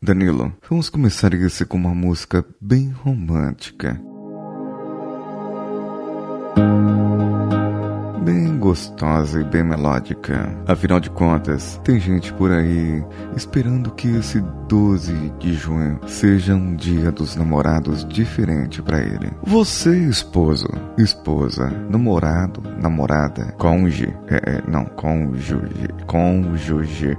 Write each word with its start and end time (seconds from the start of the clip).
Danilo, 0.00 0.52
vamos 0.70 0.88
começar 0.88 1.34
esse 1.34 1.66
com 1.66 1.76
uma 1.76 1.92
música 1.92 2.44
bem 2.60 2.88
romântica. 2.88 4.00
Bem 8.24 8.56
gostosa 8.58 9.40
e 9.40 9.44
bem 9.44 9.64
melódica. 9.64 10.56
Afinal 10.68 11.00
de 11.00 11.10
contas, 11.10 11.80
tem 11.82 11.98
gente 11.98 12.32
por 12.34 12.52
aí 12.52 13.04
esperando 13.36 13.90
que 13.90 14.06
esse 14.06 14.40
12 14.68 15.12
de 15.40 15.52
junho 15.54 15.98
seja 16.06 16.54
um 16.54 16.76
dia 16.76 17.10
dos 17.10 17.34
namorados 17.34 18.06
diferente 18.06 18.80
para 18.80 19.00
ele. 19.00 19.32
Você, 19.42 19.96
esposo, 19.96 20.68
esposa, 20.96 21.70
namorado, 21.90 22.62
namorada, 22.80 23.52
cônjuge, 23.58 24.14
é, 24.28 24.36
é, 24.36 24.62
não, 24.70 24.84
cônjuge, 24.84 25.88
cônjuge, 26.06 27.18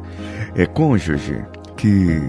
é 0.56 0.66
cônjuge 0.66 1.44
que 1.80 2.20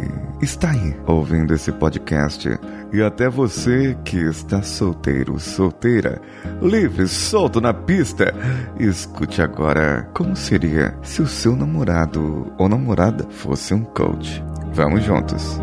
está 0.40 0.70
aí 0.70 0.96
ouvindo 1.08 1.52
esse 1.52 1.72
podcast 1.72 2.48
e 2.92 3.02
até 3.02 3.28
você 3.28 3.98
que 4.04 4.16
está 4.16 4.62
solteiro, 4.62 5.40
solteira, 5.40 6.22
livre, 6.62 7.08
solto 7.08 7.60
na 7.60 7.74
pista, 7.74 8.32
escute 8.78 9.42
agora 9.42 10.08
como 10.14 10.36
seria 10.36 10.96
se 11.02 11.20
o 11.20 11.26
seu 11.26 11.56
namorado 11.56 12.54
ou 12.60 12.68
namorada 12.68 13.28
fosse 13.28 13.74
um 13.74 13.82
coach. 13.82 14.40
Vamos 14.72 15.02
juntos. 15.02 15.58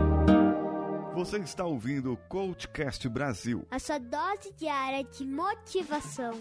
Você 1.16 1.38
está 1.38 1.64
ouvindo 1.64 2.12
o 2.12 2.18
Coachcast 2.18 3.08
Brasil. 3.08 3.66
A 3.72 3.80
sua 3.80 4.00
dose 4.00 4.54
diária 4.58 5.02
de 5.06 5.26
motivação. 5.26 6.34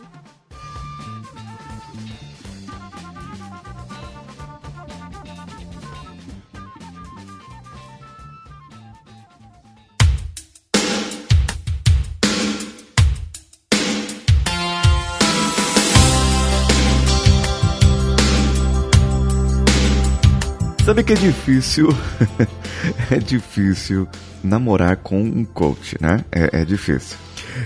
Sabe 20.96 21.08
que 21.08 21.12
é 21.12 21.16
difícil? 21.16 21.88
é 23.12 23.18
difícil 23.18 24.08
namorar 24.42 24.96
com 24.96 25.20
um 25.20 25.44
coach, 25.44 25.94
né? 26.00 26.24
É, 26.32 26.62
é 26.62 26.64
difícil. 26.64 27.18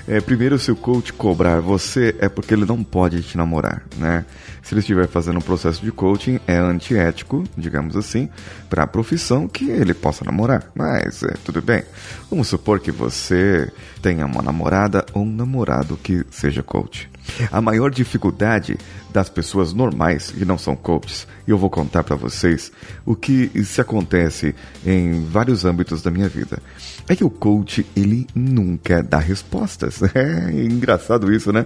É, 0.09 0.21
primeiro, 0.21 0.59
se 0.59 0.73
o 0.73 0.75
coach 0.75 1.13
cobrar 1.13 1.61
você, 1.61 2.17
é 2.19 2.29
porque 2.29 2.53
ele 2.53 2.65
não 2.65 2.83
pode 2.83 3.23
te 3.23 3.37
namorar, 3.37 3.85
né? 3.97 4.25
Se 4.65 4.75
ele 4.75 4.81
estiver 4.81 5.07
fazendo 5.07 5.39
um 5.39 5.43
processo 5.43 5.81
de 5.81 5.93
coaching, 5.93 6.41
é 6.45 6.57
antiético, 6.57 7.45
digamos 7.57 7.97
assim, 7.97 8.29
para 8.69 8.83
a 8.83 8.87
profissão 8.89 9.47
que 9.47 9.71
ele 9.71 9.95
possa 9.95 10.25
namorar. 10.25 10.69
Mas 10.75 11.23
é 11.23 11.35
tudo 11.45 11.63
bem. 11.63 11.85
Vamos 12.29 12.49
supor 12.49 12.81
que 12.81 12.91
você 12.91 13.71
tenha 14.03 14.27
uma 14.27 14.43
namorada 14.43 15.07
ou 15.13 15.23
um 15.23 15.33
namorado 15.33 15.97
que 15.97 16.25
seja 16.31 16.65
coach. 16.65 17.09
A 17.51 17.61
maior 17.61 17.91
dificuldade 17.91 18.77
das 19.13 19.29
pessoas 19.29 19.73
normais 19.73 20.31
que 20.31 20.45
não 20.45 20.57
são 20.57 20.77
coaches, 20.77 21.27
e 21.47 21.51
eu 21.51 21.59
vou 21.59 21.69
contar 21.69 22.05
para 22.05 22.17
vocês 22.17 22.71
o 23.05 23.15
que 23.15 23.51
se 23.65 23.81
acontece 23.81 24.55
em 24.87 25.25
vários 25.27 25.65
âmbitos 25.65 26.03
da 26.03 26.11
minha 26.11 26.29
vida. 26.29 26.59
É 27.09 27.17
que 27.17 27.25
o 27.25 27.31
coach, 27.31 27.85
ele 27.97 28.27
nunca 28.35 29.03
dá 29.03 29.19
respostas. 29.19 30.01
É 30.13 30.51
engraçado 30.65 31.33
isso, 31.33 31.53
né? 31.53 31.65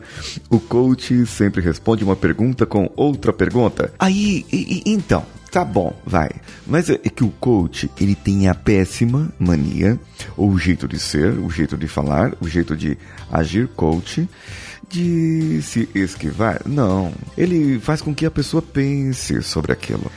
O 0.49 0.61
coach 0.61 1.27
sempre 1.27 1.61
responde 1.61 2.05
uma 2.05 2.15
pergunta 2.15 2.65
com 2.67 2.91
outra 2.95 3.33
pergunta. 3.33 3.93
Aí, 3.99 4.45
e, 4.53 4.83
e, 4.87 4.93
então, 4.93 5.25
Tá 5.55 5.65
bom, 5.65 5.95
vai. 6.05 6.31
Mas 6.67 6.91
é 6.91 6.97
que 6.97 7.23
o 7.23 7.31
coach, 7.31 7.89
ele 8.01 8.17
tem 8.17 8.49
a 8.49 8.57
péssima 8.57 9.33
mania, 9.39 9.97
ou 10.37 10.51
o 10.51 10.59
jeito 10.59 10.89
de 10.89 10.99
ser, 10.99 11.39
o 11.39 11.49
jeito 11.49 11.79
de 11.79 11.87
falar, 11.87 12.35
o 12.41 12.49
jeito 12.49 12.77
de 12.77 12.99
agir 13.31 13.69
coach, 13.69 14.29
de 14.91 15.63
se 15.63 15.89
esquivar. 15.95 16.63
Não. 16.67 17.13
Ele 17.39 17.79
faz 17.79 18.03
com 18.03 18.13
que 18.13 18.27
a 18.27 18.33
pessoa 18.33 18.61
pense 18.61 19.43
sobre 19.43 19.71
aquilo. 19.73 20.11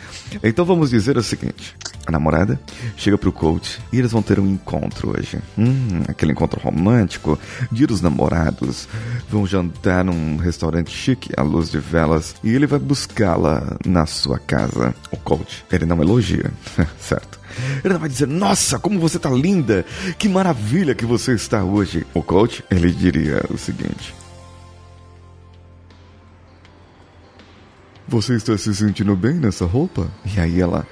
Então 0.44 0.66
vamos 0.66 0.90
dizer 0.90 1.16
o 1.18 1.24
seguinte: 1.24 1.76
a 2.08 2.12
namorada 2.12 2.58
chega 2.96 3.18
pro 3.18 3.34
coach 3.34 3.82
e 3.92 4.00
eles 4.00 4.14
vão 4.14 4.22
ter 4.22 4.40
um 4.40 4.48
encontro 4.48 5.14
hoje. 5.16 5.40
Hum, 5.58 6.04
aquele 6.08 6.32
encontro 6.32 6.60
romântico, 6.60 7.38
dia 7.70 7.86
dos 7.86 8.02
namorados. 8.02 8.88
Vão 9.30 9.46
jantar 9.46 10.06
num 10.06 10.38
restaurante 10.38 10.90
chique 10.90 11.30
à 11.36 11.44
luz 11.44 11.70
de 11.70 11.80
velas 11.80 12.36
e 12.42 12.54
ele 12.54 12.66
vai 12.66 12.80
buscá-la 12.80 13.78
na 13.86 14.06
sua 14.06 14.40
casa. 14.40 14.96
O 15.12 15.18
coach, 15.18 15.66
ele 15.70 15.86
não 15.86 16.02
elogia, 16.02 16.50
certo? 16.98 17.38
Ele 17.84 17.98
vai 17.98 18.08
dizer: 18.08 18.28
Nossa, 18.28 18.80
como 18.80 19.00
você 19.00 19.20
tá 19.20 19.30
linda! 19.30 19.86
Que 20.18 20.30
maravilha 20.30 20.96
que 20.96 21.06
você 21.06 21.34
está 21.34 21.64
hoje! 21.64 22.08
O 22.14 22.24
coach, 22.24 22.64
ele 22.72 22.90
diria 22.92 23.44
o 23.50 23.58
seguinte: 23.58 24.14
Você 28.08 28.36
está 28.36 28.58
se 28.58 28.74
sentindo 28.74 29.16
bem 29.18 29.34
nessa 29.34 29.66
roupa? 29.66 30.08
E 30.24 30.40
aí 30.40 30.62
ela. 30.62 30.88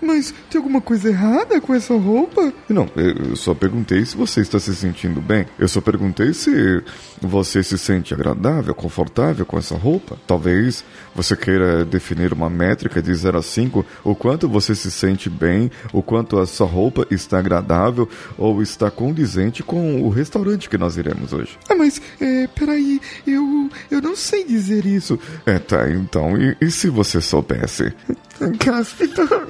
Mas 0.00 0.34
tem 0.50 0.58
alguma 0.58 0.80
coisa 0.80 1.08
errada 1.08 1.60
com 1.60 1.74
essa 1.74 1.94
roupa? 1.94 2.52
Não, 2.68 2.88
eu 2.96 3.36
só 3.36 3.54
perguntei 3.54 4.04
se 4.04 4.16
você 4.16 4.40
está 4.40 4.58
se 4.58 4.74
sentindo 4.74 5.20
bem. 5.20 5.46
Eu 5.58 5.68
só 5.68 5.80
perguntei 5.80 6.32
se 6.32 6.82
você 7.20 7.62
se 7.62 7.76
sente 7.76 8.14
agradável, 8.14 8.74
confortável 8.74 9.44
com 9.44 9.58
essa 9.58 9.76
roupa. 9.76 10.18
Talvez 10.26 10.84
você 11.14 11.36
queira 11.36 11.84
definir 11.84 12.32
uma 12.32 12.48
métrica 12.48 13.02
de 13.02 13.12
0 13.14 13.38
a 13.38 13.42
5, 13.42 13.84
o 14.04 14.14
quanto 14.14 14.48
você 14.48 14.74
se 14.74 14.90
sente 14.90 15.28
bem, 15.28 15.70
o 15.92 16.02
quanto 16.02 16.38
a 16.38 16.46
sua 16.46 16.66
roupa 16.66 17.06
está 17.10 17.38
agradável 17.38 18.08
ou 18.36 18.62
está 18.62 18.90
condizente 18.90 19.62
com 19.62 20.02
o 20.02 20.08
restaurante 20.08 20.68
que 20.68 20.78
nós 20.78 20.96
iremos 20.96 21.32
hoje. 21.32 21.58
Ah, 21.68 21.74
mas, 21.74 22.00
é, 22.20 22.46
peraí, 22.46 23.00
eu, 23.26 23.68
eu 23.90 24.00
não 24.00 24.14
sei 24.16 24.44
dizer 24.44 24.86
isso. 24.86 25.18
É, 25.44 25.58
tá, 25.58 25.90
então, 25.90 26.36
e, 26.36 26.56
e 26.60 26.70
se 26.70 26.88
você 26.88 27.20
soubesse? 27.20 27.92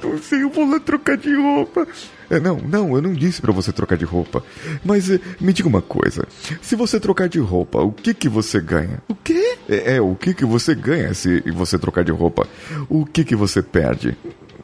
Não 0.03 0.17
sei, 0.19 0.43
eu 0.43 0.49
vou 0.49 0.69
lá 0.69 0.79
trocar 0.79 1.17
de 1.17 1.33
roupa. 1.35 1.87
É, 2.29 2.39
não, 2.39 2.57
não, 2.57 2.95
eu 2.95 3.01
não 3.01 3.13
disse 3.13 3.41
para 3.41 3.51
você 3.51 3.71
trocar 3.71 3.97
de 3.97 4.05
roupa. 4.05 4.43
Mas 4.83 5.09
é, 5.09 5.19
me 5.39 5.51
diga 5.51 5.67
uma 5.67 5.81
coisa. 5.81 6.27
Se 6.61 6.75
você 6.75 6.99
trocar 6.99 7.27
de 7.27 7.39
roupa, 7.39 7.81
o 7.81 7.91
que 7.91 8.13
que 8.13 8.29
você 8.29 8.59
ganha? 8.61 9.01
O 9.07 9.15
quê? 9.15 9.57
É, 9.67 9.95
é, 9.95 10.01
o 10.01 10.15
que 10.15 10.33
que 10.33 10.45
você 10.45 10.75
ganha 10.75 11.13
se 11.13 11.41
você 11.51 11.77
trocar 11.77 12.03
de 12.03 12.11
roupa? 12.11 12.47
O 12.87 13.05
que 13.05 13.23
que 13.23 13.35
você 13.35 13.61
perde? 13.61 14.15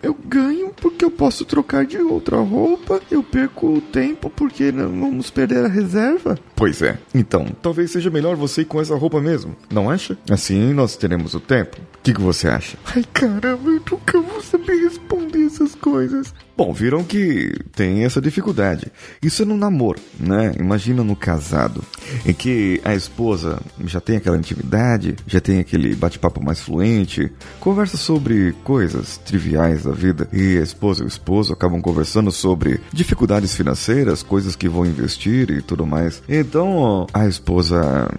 Eu 0.03 0.13
ganho 0.13 0.71
porque 0.75 0.94
posso 1.15 1.45
trocar 1.45 1.85
de 1.85 1.97
outra 1.97 2.37
roupa, 2.37 3.01
eu 3.09 3.23
perco 3.23 3.77
o 3.77 3.81
tempo 3.81 4.29
porque 4.29 4.71
não 4.71 4.89
vamos 4.89 5.29
perder 5.29 5.65
a 5.65 5.67
reserva. 5.67 6.37
Pois 6.55 6.81
é. 6.81 6.97
Então, 7.13 7.47
talvez 7.61 7.91
seja 7.91 8.09
melhor 8.09 8.35
você 8.35 8.61
ir 8.61 8.65
com 8.65 8.81
essa 8.81 8.95
roupa 8.95 9.21
mesmo, 9.21 9.55
não 9.71 9.89
acha? 9.89 10.17
Assim 10.29 10.73
nós 10.73 10.95
teremos 10.95 11.33
o 11.33 11.39
tempo. 11.39 11.77
O 11.77 12.03
que, 12.03 12.13
que 12.13 12.21
você 12.21 12.47
acha? 12.47 12.77
Ai, 12.95 13.03
caramba, 13.13 13.69
eu 13.69 13.81
nunca 13.91 14.21
vou 14.21 14.41
saber 14.41 14.75
responder 14.75 15.45
essas 15.45 15.73
coisas. 15.73 16.33
Bom, 16.57 16.71
viram 16.71 17.03
que 17.03 17.51
tem 17.73 18.05
essa 18.05 18.21
dificuldade. 18.21 18.91
Isso 19.21 19.41
é 19.41 19.45
no 19.45 19.57
namoro, 19.57 19.99
né? 20.17 20.53
Imagina 20.57 21.03
no 21.03 21.15
casado, 21.15 21.83
em 22.25 22.33
que 22.33 22.79
a 22.85 22.95
esposa 22.95 23.59
já 23.85 23.99
tem 23.99 24.17
aquela 24.17 24.37
intimidade, 24.37 25.15
já 25.27 25.41
tem 25.41 25.59
aquele 25.59 25.95
bate-papo 25.95 26.41
mais 26.41 26.61
fluente, 26.61 27.29
conversa 27.59 27.97
sobre 27.97 28.53
coisas 28.63 29.17
triviais 29.17 29.83
da 29.83 29.91
vida, 29.91 30.29
e 30.31 30.57
a 30.57 30.61
esposa 30.61 31.04
o 31.05 31.07
esposo 31.07 31.53
acabam 31.53 31.81
conversando 31.81 32.31
sobre 32.31 32.81
dificuldades 32.91 33.55
financeiras, 33.55 34.23
coisas 34.23 34.55
que 34.55 34.67
vão 34.67 34.85
investir 34.85 35.51
e 35.51 35.61
tudo 35.61 35.85
mais. 35.85 36.21
Então 36.27 37.07
a 37.13 37.27
esposa 37.27 38.09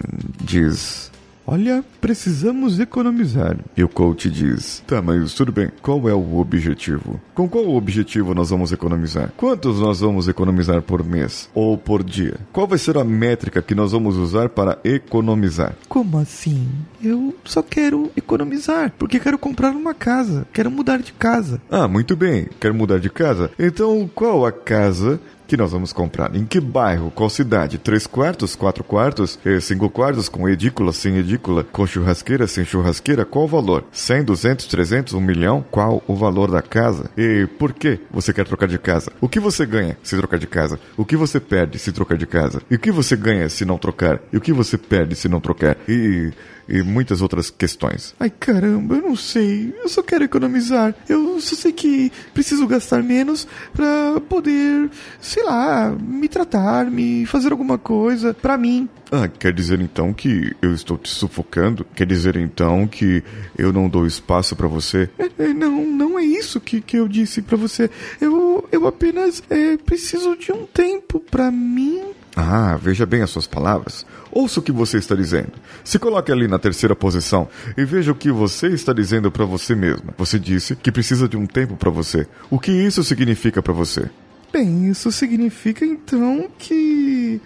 diz: 0.41 1.11
Olha, 1.49 1.81
precisamos 2.01 2.77
economizar. 2.77 3.55
E 3.77 3.81
o 3.81 3.87
coach 3.87 4.29
diz: 4.29 4.83
Tá, 4.85 5.01
mas 5.01 5.33
tudo 5.33 5.49
bem, 5.49 5.71
qual 5.81 6.09
é 6.09 6.13
o 6.13 6.39
objetivo? 6.39 7.21
Com 7.33 7.47
qual 7.47 7.69
objetivo 7.69 8.35
nós 8.35 8.49
vamos 8.49 8.73
economizar? 8.73 9.31
Quantos 9.37 9.79
nós 9.79 10.01
vamos 10.01 10.27
economizar 10.27 10.81
por 10.81 11.05
mês 11.05 11.49
ou 11.55 11.77
por 11.77 12.03
dia? 12.03 12.35
Qual 12.51 12.67
vai 12.67 12.77
ser 12.77 12.97
a 12.97 13.03
métrica 13.05 13.61
que 13.61 13.73
nós 13.73 13.93
vamos 13.93 14.17
usar 14.17 14.49
para 14.49 14.77
economizar? 14.83 15.73
Como 15.87 16.17
assim? 16.17 16.67
Eu 17.01 17.33
só 17.45 17.63
quero 17.63 18.11
economizar, 18.17 18.91
porque 18.99 19.17
quero 19.17 19.37
comprar 19.37 19.71
uma 19.71 19.93
casa, 19.93 20.45
quero 20.51 20.69
mudar 20.69 20.97
de 20.97 21.13
casa. 21.13 21.61
Ah, 21.71 21.87
muito 21.87 22.13
bem, 22.13 22.49
quero 22.59 22.75
mudar 22.75 22.99
de 22.99 23.09
casa. 23.09 23.49
Então 23.57 24.09
qual 24.13 24.45
a 24.45 24.51
casa 24.51 25.17
que 25.47 25.57
nós 25.57 25.71
vamos 25.71 25.93
comprar? 25.93 26.35
Em 26.35 26.45
que 26.45 26.59
bairro? 26.59 27.09
Qual 27.11 27.29
cidade? 27.29 27.77
Três 27.77 28.05
quartos? 28.05 28.55
Quatro 28.55 28.83
quartos? 28.83 29.39
Cinco 29.61 29.89
quartos? 29.89 30.27
Com 30.27 30.47
edícula? 30.47 30.91
Sem 30.91 31.17
edícula? 31.17 31.63
Com 31.63 31.87
churrasqueira? 31.87 32.45
Sem 32.47 32.65
churrasqueira? 32.65 33.25
Qual 33.25 33.45
o 33.45 33.47
valor? 33.47 33.85
100, 33.91 34.23
200, 34.25 34.65
300, 34.65 35.13
1 35.13 35.21
milhão? 35.21 35.65
Qual 35.71 36.03
o 36.07 36.15
valor 36.15 36.51
da 36.51 36.61
casa? 36.61 37.09
E 37.17 37.47
por 37.57 37.73
que 37.73 37.99
você 38.11 38.33
quer 38.33 38.45
trocar 38.45 38.67
de 38.67 38.77
casa? 38.77 39.11
O 39.21 39.29
que 39.29 39.39
você 39.39 39.65
ganha 39.65 39.97
se 40.03 40.17
trocar 40.17 40.37
de 40.37 40.47
casa? 40.47 40.79
O 40.97 41.05
que 41.05 41.15
você 41.15 41.39
perde 41.39 41.79
se 41.79 41.91
trocar 41.91 42.17
de 42.17 42.27
casa? 42.27 42.61
E 42.69 42.75
o 42.75 42.79
que 42.79 42.91
você 42.91 43.15
ganha 43.15 43.47
se 43.47 43.63
não 43.63 43.77
trocar? 43.77 44.19
E 44.33 44.37
o 44.37 44.41
que 44.41 44.51
você 44.51 44.77
perde 44.77 45.15
se 45.15 45.29
não 45.29 45.39
trocar? 45.39 45.77
E 45.87 46.31
e 46.69 46.81
muitas 46.83 47.21
outras 47.21 47.49
questões. 47.49 48.13
Ai 48.19 48.29
caramba, 48.29 48.95
eu 48.95 49.01
não 49.01 49.15
sei. 49.15 49.73
Eu 49.81 49.87
só 49.87 50.03
quero 50.03 50.23
economizar. 50.23 50.93
Eu 51.07 51.39
só 51.39 51.55
sei 51.55 51.71
que 51.71 52.11
preciso 52.33 52.67
gastar 52.67 53.01
menos 53.01 53.47
para 53.73 54.19
poder, 54.27 54.89
sei 55.37 55.43
lá, 55.43 55.95
me 56.01 56.27
tratar, 56.27 56.89
me 56.89 57.23
fazer 57.27 57.51
alguma 57.51 57.77
coisa 57.77 58.33
para 58.33 58.57
mim. 58.57 58.89
Ah, 59.11 59.27
quer 59.27 59.53
dizer 59.53 59.79
então 59.79 60.11
que 60.11 60.55
eu 60.63 60.73
estou 60.73 60.97
te 60.97 61.09
sufocando? 61.11 61.85
Quer 61.95 62.07
dizer 62.07 62.35
então 62.35 62.87
que 62.87 63.23
eu 63.55 63.71
não 63.71 63.87
dou 63.87 64.07
espaço 64.07 64.55
para 64.55 64.67
você? 64.67 65.07
É, 65.19 65.29
é, 65.43 65.53
não, 65.53 65.85
não 65.85 66.17
é 66.17 66.23
isso 66.23 66.59
que, 66.59 66.81
que 66.81 66.97
eu 66.97 67.07
disse 67.07 67.43
para 67.43 67.55
você. 67.55 67.87
Eu, 68.19 68.67
eu 68.71 68.87
apenas 68.87 69.43
é, 69.47 69.77
preciso 69.77 70.35
de 70.35 70.51
um 70.51 70.65
tempo 70.65 71.19
para 71.19 71.51
mim. 71.51 72.01
Ah, 72.35 72.75
veja 72.81 73.05
bem 73.05 73.21
as 73.21 73.29
suas 73.29 73.45
palavras. 73.45 74.07
Ouça 74.31 74.59
o 74.59 74.63
que 74.63 74.71
você 74.71 74.97
está 74.97 75.13
dizendo. 75.13 75.53
Se 75.83 75.99
coloque 75.99 76.31
ali 76.31 76.47
na 76.47 76.57
terceira 76.57 76.95
posição 76.95 77.47
e 77.77 77.85
veja 77.85 78.11
o 78.11 78.15
que 78.15 78.31
você 78.31 78.69
está 78.69 78.91
dizendo 78.91 79.31
para 79.31 79.45
você 79.45 79.75
mesma. 79.75 80.15
Você 80.17 80.39
disse 80.39 80.75
que 80.75 80.91
precisa 80.91 81.29
de 81.29 81.37
um 81.37 81.45
tempo 81.45 81.75
para 81.75 81.91
você. 81.91 82.27
O 82.49 82.59
que 82.59 82.71
isso 82.71 83.03
significa 83.03 83.61
para 83.61 83.73
você? 83.73 84.09
Bem, 84.51 84.89
isso 84.89 85.11
significa 85.11 85.85
então 85.85 86.49
que 86.57 87.41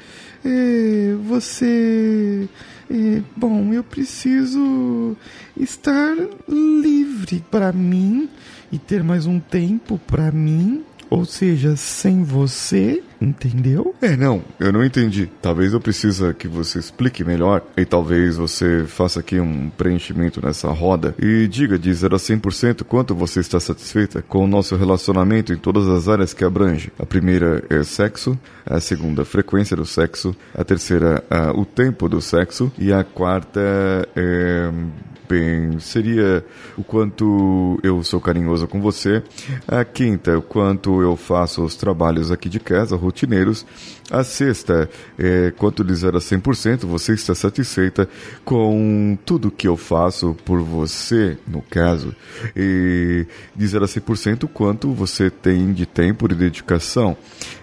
é, 0.46 1.16
você. 1.24 2.48
É, 2.90 3.22
bom, 3.36 3.74
eu 3.74 3.84
preciso 3.84 5.16
estar 5.56 6.16
livre 6.48 7.44
para 7.50 7.72
mim 7.72 8.30
e 8.72 8.78
ter 8.78 9.04
mais 9.04 9.26
um 9.26 9.40
tempo 9.40 9.98
para 10.06 10.32
mim 10.32 10.84
ou 11.12 11.26
seja, 11.26 11.76
sem 11.76 12.24
você, 12.24 13.04
entendeu? 13.22 13.94
É, 14.02 14.18
não, 14.18 14.44
eu 14.60 14.72
não 14.72 14.84
entendi. 14.84 15.30
Talvez 15.42 15.74
eu 15.74 15.80
precisa 15.80 16.34
que 16.34 16.48
você 16.48 16.80
explique 16.80 17.24
melhor 17.24 17.64
e 17.78 17.86
talvez 17.86 18.38
você 18.38 18.86
faça 18.88 19.20
aqui 19.20 19.40
um 19.40 19.70
preenchimento 19.70 20.44
nessa 20.44 20.70
roda 20.70 21.14
e 21.20 21.48
diga 21.48 21.78
de 21.78 21.94
0 21.94 22.16
a 22.16 22.20
100% 22.20 22.84
quanto 22.84 23.14
você 23.14 23.40
está 23.40 23.60
satisfeita 23.60 24.22
com 24.22 24.44
o 24.44 24.48
nosso 24.48 24.76
relacionamento 24.76 25.54
em 25.54 25.58
todas 25.58 25.88
as 25.88 26.08
áreas 26.08 26.34
que 26.34 26.44
abrange. 26.44 26.92
A 26.98 27.06
primeira 27.06 27.64
é 27.70 27.84
sexo, 27.84 28.38
a 28.66 28.80
segunda, 28.80 29.24
frequência 29.24 29.78
do 29.78 29.86
sexo, 29.86 30.36
a 30.56 30.64
terceira, 30.64 31.24
o 31.56 31.66
tempo 31.66 32.10
do 32.10 32.22
sexo 32.22 32.72
e 32.78 32.92
a 32.92 33.04
quarta 33.04 33.62
é 34.16 34.72
seria 35.80 36.46
o 36.78 36.84
quanto 36.84 37.80
eu 37.84 38.04
sou 38.04 38.20
carinhoso 38.20 38.68
com 38.68 38.82
você. 38.82 39.24
A 39.68 39.84
quinta, 39.84 40.38
o 40.38 40.42
quanto 40.42 41.02
eu 41.02 41.16
faço 41.16 41.64
os 41.64 41.76
trabalhos 41.76 42.32
aqui 42.32 42.50
de 42.50 42.60
casa, 42.60 42.96
rotineiros. 42.96 43.66
A 44.12 44.26
sexta, 44.26 44.90
é, 45.18 45.54
quanto 45.58 45.86
de 45.86 45.96
0 45.96 46.18
a 46.18 46.20
100%, 46.20 46.86
você 46.86 47.14
está 47.14 47.34
satisfeita 47.34 48.10
com 48.44 49.18
tudo 49.26 49.50
que 49.50 49.66
eu 49.66 49.78
faço 49.78 50.36
por 50.44 50.60
você, 50.60 51.38
no 51.48 51.62
caso. 51.62 52.14
E 52.54 53.26
de 53.56 53.68
0 53.68 53.86
a 53.86 53.88
100%, 53.88 54.50
quanto 54.54 54.92
você 54.92 55.30
tem 55.30 55.72
de 55.72 55.86
tempo 55.86 56.28
de 56.28 56.36
dedicação 56.36 57.16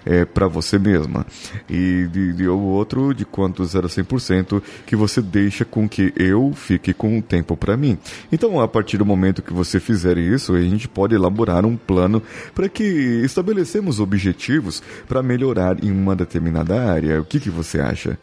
é, 0.07 0.25
para 0.25 0.49
você 0.49 0.79
mesma. 0.79 1.27
E 1.69 2.09
de, 2.11 2.33
de, 2.33 2.49
o 2.49 2.59
outro, 2.59 3.13
de 3.13 3.27
quanto 3.27 3.63
0 3.63 3.87
a 3.87 3.91
100%, 3.91 4.63
que 4.87 4.97
você 4.97 5.21
deixa 5.21 5.67
com 5.67 5.87
que 5.87 6.15
eu 6.17 6.55
fique 6.55 6.95
com 6.95 7.19
o 7.19 7.23
tempo 7.23 7.58
para 7.59 7.77
mim. 7.77 7.99
Então, 8.33 8.61
a 8.61 8.67
partir 8.67 8.97
do 8.97 9.05
momento 9.05 9.43
que 9.43 9.53
você 9.53 9.79
fizer 9.79 10.17
isso, 10.17 10.55
a 10.55 10.61
gente 10.63 10.89
pode 10.89 11.15
elaborar 11.15 11.67
um 11.67 11.77
plano 11.77 12.23
para 12.55 12.69
que 12.69 12.83
estabelecemos 13.25 14.01
objetivos 14.01 14.83
para 15.07 15.23
melhorar 15.23 15.83
em 15.85 15.91
uma 15.91 16.17
determinada 16.17 16.81
área. 16.81 17.21
O 17.21 17.25
que, 17.25 17.39
que 17.39 17.51
você 17.51 17.81
acha? 17.81 18.19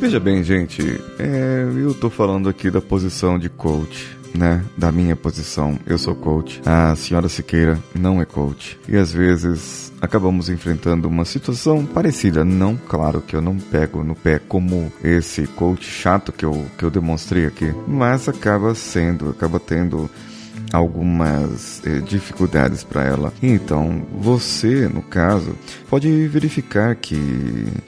Veja 0.00 0.20
bem, 0.20 0.44
gente, 0.44 0.82
é, 1.18 1.64
eu 1.74 1.92
estou 1.92 2.10
falando 2.10 2.48
aqui 2.48 2.70
da 2.70 2.82
posição 2.82 3.38
de 3.38 3.48
coach 3.48 4.23
né, 4.34 4.64
da 4.76 4.90
minha 4.90 5.16
posição. 5.16 5.78
Eu 5.86 5.96
sou 5.98 6.14
coach. 6.14 6.60
A 6.66 6.94
senhora 6.96 7.28
Siqueira 7.28 7.78
não 7.94 8.20
é 8.20 8.24
coach. 8.24 8.78
E 8.88 8.96
às 8.96 9.12
vezes 9.12 9.92
acabamos 10.00 10.48
enfrentando 10.48 11.08
uma 11.08 11.24
situação 11.24 11.86
parecida. 11.86 12.44
Não, 12.44 12.76
claro 12.76 13.20
que 13.20 13.34
eu 13.36 13.40
não 13.40 13.56
pego 13.56 14.02
no 14.02 14.14
pé 14.14 14.38
como 14.38 14.92
esse 15.02 15.46
coach 15.46 15.84
chato 15.84 16.32
que 16.32 16.44
eu, 16.44 16.66
que 16.76 16.84
eu 16.84 16.90
demonstrei 16.90 17.46
aqui, 17.46 17.72
mas 17.86 18.28
acaba 18.28 18.74
sendo, 18.74 19.30
acaba 19.30 19.58
tendo 19.58 20.10
algumas 20.72 21.80
eh, 21.86 22.00
dificuldades 22.00 22.82
para 22.82 23.04
ela. 23.04 23.32
Então, 23.42 24.04
você, 24.18 24.88
no 24.88 25.02
caso, 25.02 25.54
pode 25.94 26.26
verificar 26.26 26.96
que 26.96 27.14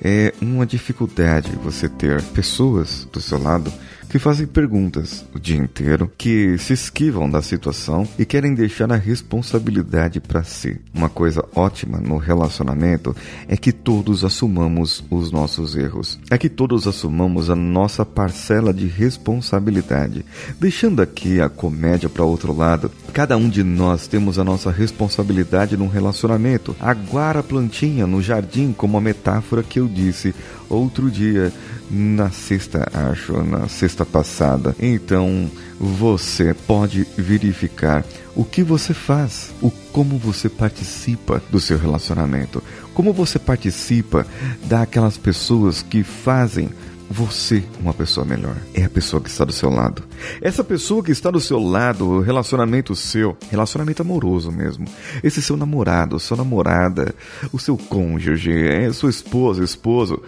é 0.01 0.33
uma 0.41 0.65
dificuldade 0.65 1.51
você 1.57 1.89
ter 1.89 2.23
pessoas 2.23 3.05
do 3.13 3.21
seu 3.21 3.37
lado 3.37 3.73
que 4.09 4.19
fazem 4.19 4.47
perguntas 4.47 5.25
o 5.35 5.39
dia 5.39 5.57
inteiro, 5.57 6.11
que 6.17 6.57
se 6.59 6.73
esquivam 6.73 7.29
da 7.29 7.43
situação 7.43 8.09
e 8.19 8.25
querem 8.25 8.55
deixar 8.55 8.91
a 8.93 8.97
responsabilidade 8.97 10.21
para 10.21 10.45
si. 10.45 10.81
Uma 10.95 11.09
coisa 11.09 11.45
ótima 11.55 11.99
no 11.99 12.17
relacionamento 12.17 13.15
é 13.49 13.57
que 13.57 13.73
todos 13.73 14.25
assumamos 14.25 15.05
os 15.11 15.31
nossos 15.31 15.77
erros, 15.77 16.19
é 16.31 16.39
que 16.39 16.49
todos 16.49 16.87
assumamos 16.87 17.51
a 17.51 17.57
nossa 17.57 18.05
parcela 18.05 18.73
de 18.73 18.87
responsabilidade. 18.87 20.25
Deixando 20.59 21.03
aqui 21.03 21.41
a 21.41 21.49
comédia 21.49 22.09
para 22.09 22.25
outro 22.25 22.57
lado, 22.57 22.91
cada 23.13 23.37
um 23.37 23.49
de 23.49 23.63
nós 23.63 24.07
temos 24.07 24.39
a 24.39 24.45
nossa 24.45 24.71
responsabilidade 24.71 25.77
num 25.77 25.89
relacionamento. 25.89 26.77
Aguar 26.81 27.37
a 27.37 27.43
plantinha 27.43 27.96
no 28.05 28.21
jardim, 28.21 28.73
como 28.73 28.99
a 28.99 29.01
metáfora 29.01 29.63
que 29.63 29.79
eu 29.79 29.87
disse 29.87 30.35
outro 30.69 31.09
dia 31.09 31.53
na 31.89 32.31
sexta, 32.31 32.89
acho, 32.93 33.41
na 33.45 33.69
sexta 33.69 34.05
passada. 34.05 34.75
Então, 34.81 35.49
você 35.79 36.53
pode 36.53 37.07
verificar 37.17 38.05
o 38.35 38.45
que 38.45 38.65
você 38.65 38.93
faz, 38.93 39.53
o 39.63 39.71
como 39.93 40.19
você 40.19 40.49
participa 40.49 41.41
do 41.49 41.61
seu 41.61 41.79
relacionamento, 41.79 42.61
como 42.93 43.13
você 43.13 43.39
participa 43.39 44.27
daquelas 44.65 45.17
pessoas 45.17 45.83
que 45.83 46.03
fazem 46.03 46.71
você 47.11 47.63
uma 47.81 47.95
pessoa 47.95 48.27
melhor. 48.27 48.57
É 48.75 48.85
a 48.85 48.89
pessoa 48.89 49.23
que 49.23 49.29
está 49.29 49.45
do 49.45 49.53
seu 49.53 49.71
lado. 49.71 50.03
Essa 50.41 50.65
pessoa 50.65 51.03
que 51.03 51.13
está 51.13 51.31
do 51.31 51.41
seu 51.41 51.59
lado, 51.59 52.07
o 52.07 52.21
relacionamento 52.21 52.95
seu, 52.95 53.37
relacionamento 53.51 54.03
amoroso 54.03 54.51
mesmo. 54.51 54.87
Esse 55.23 55.41
seu 55.41 55.57
namorado, 55.57 56.19
sua 56.19 56.37
namorada, 56.37 57.15
o 57.53 57.59
seu 57.59 57.77
cônjuge, 57.77 58.53
é 58.53 58.93
sua 58.93 59.11
esposa, 59.11 59.63
esposo 59.63 60.23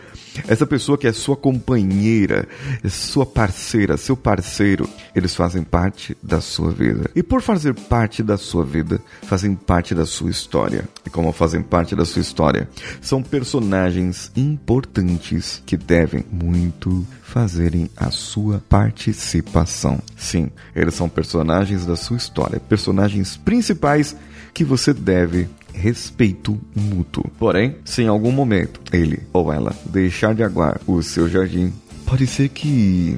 essa 0.46 0.67
pessoa 0.67 0.96
que 0.96 1.06
é 1.06 1.12
sua 1.12 1.37
companheira, 1.37 2.46
sua 2.88 3.26
parceira, 3.26 3.96
seu 3.96 4.17
parceiro, 4.17 4.88
eles 5.14 5.35
fazem 5.35 5.62
parte 5.62 6.17
da 6.23 6.40
sua 6.40 6.70
vida. 6.70 7.11
E 7.14 7.23
por 7.23 7.43
fazer 7.43 7.75
parte 7.75 8.23
da 8.23 8.37
sua 8.37 8.64
vida, 8.64 9.00
fazem 9.23 9.55
parte 9.55 9.94
da 9.94 10.06
sua 10.06 10.31
história. 10.31 10.89
E 11.05 11.10
como 11.10 11.32
fazem 11.32 11.63
parte 11.63 11.96
da 11.96 12.05
sua 12.05 12.22
história, 12.22 12.69
são 13.01 13.22
personagens 13.22 14.31
importantes 14.36 15.63
que 15.67 15.77
devem 15.77 16.24
muito 16.31 17.06
fazerem 17.22 17.91
a 17.96 18.10
sua 18.10 18.63
participação. 18.69 20.01
Sim, 20.17 20.51
eles 20.74 20.94
são 20.94 21.08
personagens 21.08 21.84
da 21.84 21.96
sua 21.96 22.17
história, 22.17 22.60
personagens 22.60 23.36
principais 23.36 24.17
que 24.55 24.65
você 24.65 24.93
deve 24.93 25.48
respeito 25.79 26.58
mútuo. 26.75 27.25
Porém, 27.39 27.77
se 27.85 28.03
em 28.03 28.08
algum 28.08 28.32
momento 28.32 28.81
ele 28.93 29.20
ou 29.32 29.53
ela 29.53 29.75
deixar 29.87 30.35
de 30.35 30.43
aguar 30.43 30.81
o 30.87 31.03
seu 31.03 31.29
jardim, 31.29 31.73
pode 32.05 32.27
ser 32.27 32.49
que 32.49 33.17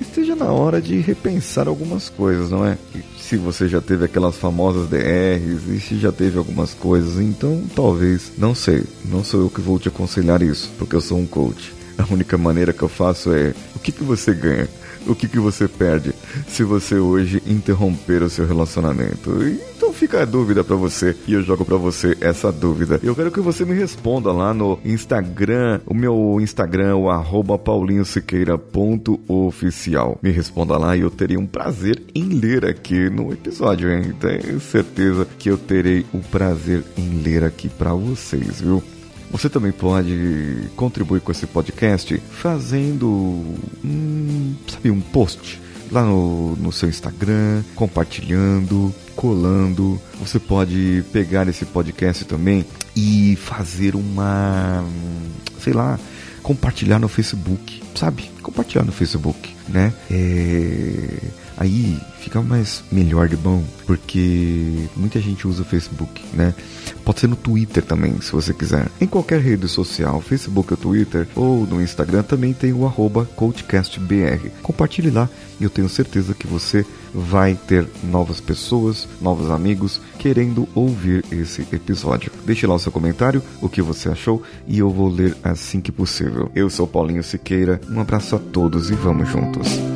esteja 0.00 0.36
na 0.36 0.52
hora 0.52 0.80
de 0.80 1.00
repensar 1.00 1.68
algumas 1.68 2.08
coisas, 2.08 2.50
não 2.50 2.64
é? 2.64 2.78
Se 3.18 3.36
você 3.36 3.66
já 3.66 3.80
teve 3.80 4.04
aquelas 4.04 4.36
famosas 4.36 4.88
DRs 4.88 5.66
e 5.68 5.80
se 5.80 5.98
já 5.98 6.12
teve 6.12 6.38
algumas 6.38 6.74
coisas, 6.74 7.18
então 7.18 7.62
talvez, 7.74 8.32
não 8.38 8.54
sei, 8.54 8.84
não 9.04 9.24
sou 9.24 9.40
eu 9.40 9.50
que 9.50 9.60
vou 9.60 9.78
te 9.78 9.88
aconselhar 9.88 10.42
isso, 10.42 10.70
porque 10.78 10.94
eu 10.94 11.00
sou 11.00 11.18
um 11.18 11.26
coach. 11.26 11.74
A 11.98 12.12
única 12.12 12.36
maneira 12.36 12.72
que 12.72 12.82
eu 12.82 12.88
faço 12.88 13.32
é 13.32 13.54
o 13.74 13.78
que, 13.78 13.90
que 13.90 14.04
você 14.04 14.34
ganha? 14.34 14.68
O 15.06 15.14
que, 15.14 15.28
que 15.28 15.38
você 15.38 15.68
perde 15.68 16.12
se 16.48 16.64
você 16.64 16.96
hoje 16.96 17.42
interromper 17.46 18.22
o 18.22 18.30
seu 18.30 18.44
relacionamento? 18.44 19.30
Então 19.75 19.75
fica 19.96 20.22
a 20.22 20.24
dúvida 20.24 20.62
para 20.62 20.76
você 20.76 21.16
e 21.26 21.32
eu 21.32 21.42
jogo 21.42 21.64
para 21.64 21.78
você 21.78 22.16
essa 22.20 22.52
dúvida. 22.52 23.00
Eu 23.02 23.16
quero 23.16 23.30
que 23.30 23.40
você 23.40 23.64
me 23.64 23.72
responda 23.74 24.30
lá 24.30 24.52
no 24.52 24.78
Instagram, 24.84 25.80
o 25.86 25.94
meu 25.94 26.36
Instagram, 26.40 26.96
o 26.96 27.08
arroba 27.08 27.56
paulinhosiqueira.oficial. 27.58 30.18
Me 30.22 30.30
responda 30.30 30.76
lá 30.76 30.94
e 30.96 31.00
eu 31.00 31.10
terei 31.10 31.38
um 31.38 31.46
prazer 31.46 32.02
em 32.14 32.28
ler 32.28 32.66
aqui 32.66 33.08
no 33.08 33.32
episódio, 33.32 33.90
hein? 33.90 34.12
Tenho 34.20 34.60
certeza 34.60 35.26
que 35.38 35.48
eu 35.48 35.56
terei 35.56 36.04
o 36.12 36.18
prazer 36.18 36.84
em 36.96 37.22
ler 37.22 37.42
aqui 37.42 37.70
para 37.70 37.94
vocês, 37.94 38.60
viu? 38.60 38.82
Você 39.30 39.48
também 39.48 39.72
pode 39.72 40.68
contribuir 40.76 41.20
com 41.20 41.32
esse 41.32 41.46
podcast 41.46 42.22
fazendo 42.30 43.08
um, 43.84 44.54
sabe, 44.68 44.90
um 44.90 45.00
post 45.00 45.64
lá 45.90 46.02
no, 46.02 46.56
no 46.56 46.72
seu 46.72 46.88
Instagram, 46.88 47.62
compartilhando, 47.74 48.94
colando. 49.14 50.00
Você 50.20 50.38
pode 50.38 51.04
pegar 51.12 51.48
esse 51.48 51.64
podcast 51.64 52.24
também 52.24 52.64
e 52.94 53.36
fazer 53.36 53.94
uma, 53.94 54.84
sei 55.60 55.72
lá, 55.72 55.98
compartilhar 56.42 56.98
no 56.98 57.08
Facebook, 57.08 57.82
sabe? 57.94 58.30
Compartilhar 58.42 58.84
no 58.84 58.92
Facebook, 58.92 59.54
né? 59.68 59.92
É... 60.10 61.45
Aí 61.56 61.98
fica 62.20 62.42
mais 62.42 62.84
melhor 62.92 63.28
de 63.28 63.36
bom, 63.36 63.64
porque 63.86 64.88
muita 64.96 65.20
gente 65.20 65.46
usa 65.46 65.62
o 65.62 65.64
Facebook, 65.64 66.22
né? 66.34 66.54
Pode 67.04 67.20
ser 67.20 67.28
no 67.28 67.36
Twitter 67.36 67.82
também, 67.82 68.20
se 68.20 68.32
você 68.32 68.52
quiser. 68.52 68.88
Em 69.00 69.06
qualquer 69.06 69.40
rede 69.40 69.66
social, 69.68 70.20
Facebook 70.20 70.72
ou 70.72 70.76
Twitter, 70.76 71.26
ou 71.34 71.66
no 71.66 71.80
Instagram 71.80 72.22
também 72.22 72.52
tem 72.52 72.72
o 72.72 72.84
arroba 72.84 73.26
CoachCastBR. 73.36 74.50
Compartilhe 74.62 75.10
lá 75.10 75.30
e 75.60 75.64
eu 75.64 75.70
tenho 75.70 75.88
certeza 75.88 76.34
que 76.34 76.46
você 76.46 76.84
vai 77.14 77.54
ter 77.54 77.86
novas 78.04 78.40
pessoas, 78.40 79.08
novos 79.20 79.50
amigos 79.50 80.00
querendo 80.18 80.68
ouvir 80.74 81.24
esse 81.30 81.62
episódio. 81.72 82.30
Deixe 82.44 82.66
lá 82.66 82.74
o 82.74 82.78
seu 82.78 82.92
comentário, 82.92 83.42
o 83.62 83.68
que 83.68 83.80
você 83.80 84.08
achou 84.08 84.42
e 84.66 84.78
eu 84.78 84.90
vou 84.90 85.08
ler 85.08 85.34
assim 85.42 85.80
que 85.80 85.92
possível. 85.92 86.50
Eu 86.54 86.68
sou 86.68 86.86
Paulinho 86.86 87.22
Siqueira, 87.22 87.80
um 87.88 88.00
abraço 88.00 88.36
a 88.36 88.38
todos 88.38 88.90
e 88.90 88.94
vamos 88.94 89.28
juntos. 89.28 89.95